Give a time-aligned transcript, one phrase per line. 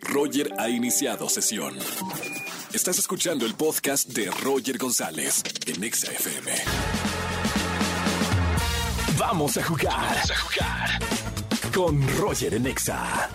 [0.00, 1.74] Roger ha iniciado sesión.
[2.72, 6.52] Estás escuchando el podcast de Roger González en Exa FM.
[9.18, 9.92] Vamos a jugar.
[9.92, 10.98] Vamos a jugar.
[11.74, 13.30] Con Roger en Exa.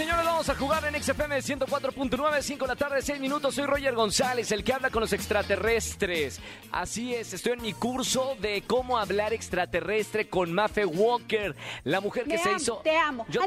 [0.00, 3.54] Señores, vamos a jugar en XFM 104.9, 5 de la tarde, 6 minutos.
[3.54, 6.40] Soy Roger González, el que habla con los extraterrestres.
[6.72, 12.24] Así es, estoy en mi curso de cómo hablar extraterrestre con Mafe Walker, la mujer
[12.24, 12.76] que Me se amo, hizo.
[12.78, 13.26] Te amo.
[13.28, 13.42] Yo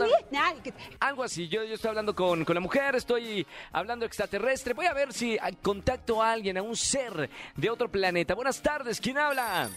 [1.00, 4.75] Algo así, yo, yo estoy hablando con, con la mujer, estoy hablando extraterrestre.
[4.75, 8.36] Voy a ver si contacto a alguien, a un ser de otro planeta.
[8.36, 9.71] Buenas tardes, ¿quién habla?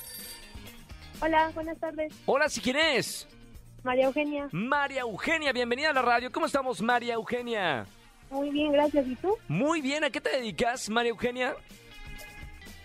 [1.23, 2.12] Hola, buenas tardes.
[2.27, 3.27] Hola, ¿sí quién es?
[3.86, 4.48] María Eugenia.
[4.50, 6.32] María Eugenia, bienvenida a la radio.
[6.32, 7.86] ¿Cómo estamos, María Eugenia?
[8.30, 9.06] Muy bien, gracias.
[9.06, 9.38] ¿Y tú?
[9.46, 11.54] Muy bien, ¿a qué te dedicas, María Eugenia?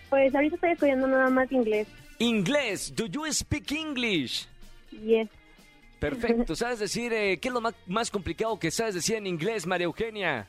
[0.08, 1.88] Pues ahorita estoy estudiando nada más inglés.
[2.20, 2.94] Inglés.
[2.94, 4.46] Do you speak English?
[4.92, 5.28] Yes.
[5.98, 6.54] Perfecto.
[6.54, 9.86] ¿Sabes decir eh, qué es lo más, más complicado que sabes decir en inglés, María
[9.86, 10.46] Eugenia?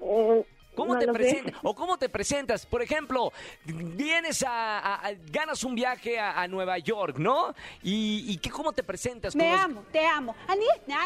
[0.00, 0.44] Eh,
[0.74, 1.54] ¿Cómo no te presentas?
[1.62, 2.64] ¿O cómo te presentas?
[2.66, 3.32] Por ejemplo,
[3.64, 7.54] vienes a, a- a- ganas un viaje a, a Nueva York, ¿no?
[7.82, 9.36] ¿Y, y qué, cómo te presentas?
[9.36, 10.34] Me ¿Cómo es- amo, te amo.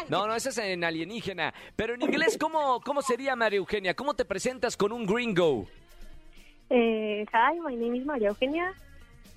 [0.09, 1.53] No, no, ese es en alienígena.
[1.75, 3.93] Pero en inglés, ¿cómo, cómo sería, María Eugenia?
[3.93, 5.67] ¿Cómo te presentas con un gringo?
[6.69, 8.73] Eh, hi, my name is María Eugenia.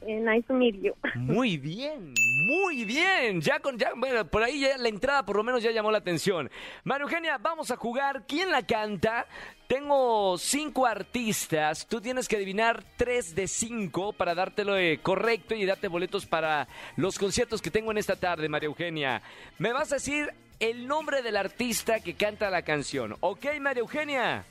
[0.06, 0.94] Nice to meet you.
[1.14, 2.14] Muy bien,
[2.46, 3.40] muy bien.
[3.40, 5.98] Ya con ya, bueno, por ahí ya la entrada por lo menos ya llamó la
[5.98, 6.50] atención.
[6.84, 8.24] María Eugenia, vamos a jugar.
[8.26, 9.26] ¿Quién la canta?
[9.66, 11.86] Tengo cinco artistas.
[11.86, 16.66] Tú tienes que adivinar tres de cinco para dártelo eh, correcto y darte boletos para
[16.96, 19.22] los conciertos que tengo en esta tarde, María Eugenia.
[19.58, 23.16] Me vas a decir el nombre del artista que canta la canción.
[23.20, 24.44] ¿Ok, María Eugenia?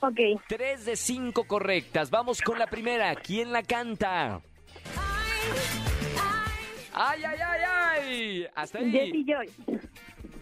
[0.00, 0.20] Ok.
[0.48, 2.10] Tres de cinco correctas.
[2.10, 3.14] Vamos con la primera.
[3.14, 4.40] ¿Quién la canta?
[6.94, 8.46] ¡Ay, ay, ay, ay!
[8.54, 8.90] Hasta ahí.
[8.90, 9.50] Jessie Joy.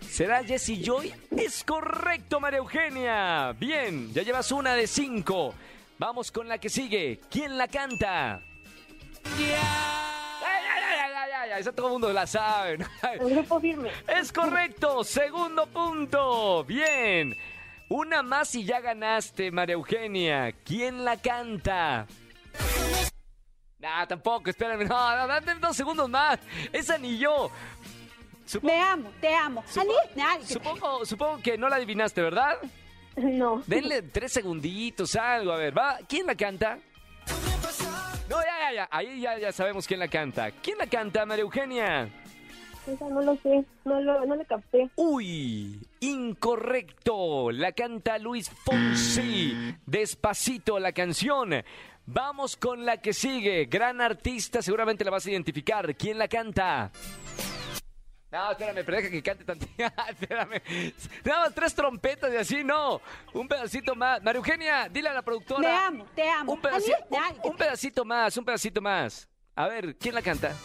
[0.00, 1.12] ¿Será Jessie Joy?
[1.30, 3.52] Es correcto, María Eugenia.
[3.52, 5.54] Bien, ya llevas una de cinco.
[5.98, 7.20] Vamos con la que sigue.
[7.30, 8.34] ¿Quién la canta?
[9.24, 11.60] ¡Ay, ay, ay, ay, ay, ay!
[11.60, 12.78] Esa todo el mundo la sabe.
[13.18, 13.90] El grupo firme.
[14.08, 16.64] Es correcto, segundo punto.
[16.64, 17.34] Bien.
[17.88, 20.52] Una más y ya ganaste, María Eugenia.
[20.64, 22.06] ¿Quién la canta?
[23.82, 24.84] Nah, tampoco, espérame.
[24.88, 26.38] No, no, dame dos segundos más.
[26.72, 27.50] Esa ni yo.
[28.46, 29.62] Supo- Me amo, te amo.
[29.68, 29.80] supo-
[30.14, 32.58] Ali- ay, que- supongo, supongo que no la adivinaste, ¿verdad?
[33.16, 33.62] No.
[33.66, 35.52] Denle tres segunditos, algo.
[35.52, 35.98] A ver, va.
[36.08, 36.78] ¿Quién la canta?
[38.30, 38.88] No, ya, ya, ya.
[38.90, 40.50] Ahí ya, ya sabemos quién la canta.
[40.50, 42.08] ¿Quién la canta, María Eugenia?
[42.86, 43.64] Esa no lo sé.
[43.84, 44.90] No lo, no le capté.
[44.96, 47.50] Uy, incorrecto.
[47.52, 49.54] La canta Luis Fonsi.
[49.86, 51.62] Despacito la canción.
[52.06, 53.66] Vamos con la que sigue.
[53.66, 55.94] Gran artista, seguramente la vas a identificar.
[55.94, 56.90] ¿Quién la canta?
[58.32, 59.72] No, espérame, pero deja que cante tantito.
[60.08, 60.62] espérame.
[61.24, 63.00] Nada más tres trompetas y así, no.
[63.34, 64.22] Un pedacito más.
[64.22, 65.60] María Eugenia, dile a la productora.
[65.60, 66.52] Me amo, te amo.
[66.54, 66.96] Un, pedaci-
[67.44, 69.28] un pedacito más, un pedacito más.
[69.54, 70.56] A ver, ¿quién la canta?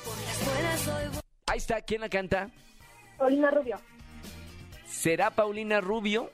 [1.58, 2.52] Ahí está, ¿quién la canta?
[3.18, 3.82] Paulina Rubio.
[4.86, 6.30] ¿Será Paulina Rubio?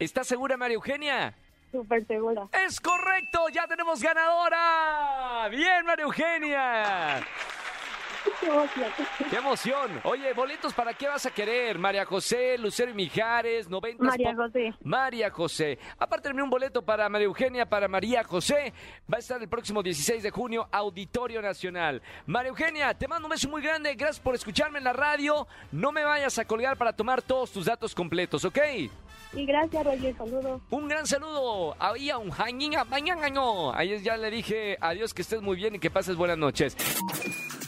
[0.00, 1.36] ¿Estás segura, María Eugenia?
[1.70, 2.48] Súper segura.
[2.66, 3.48] ¡Es correcto!
[3.50, 5.46] ¡Ya tenemos ganadora!
[5.52, 7.24] ¡Bien, María Eugenia!
[9.30, 10.00] Qué emoción.
[10.04, 11.78] Oye, ¿boletos para qué vas a querer?
[11.78, 14.74] María José, Lucero y Mijares, 90 María José.
[14.82, 15.78] María José.
[15.98, 18.72] Aparte, terminé un boleto para María Eugenia, para María José.
[19.12, 22.02] Va a estar el próximo 16 de junio, Auditorio Nacional.
[22.26, 23.94] María Eugenia, te mando un beso muy grande.
[23.94, 25.46] Gracias por escucharme en la radio.
[25.72, 28.58] No me vayas a colgar para tomar todos tus datos completos, ¿ok?
[29.32, 30.16] Y gracias, Roger.
[30.16, 30.62] Saludos.
[30.70, 31.76] Un gran saludo.
[31.78, 32.32] Ahí a un
[32.88, 33.30] mañana.
[33.74, 36.76] Ahí ya le dije adiós, que estés muy bien y que pases buenas noches.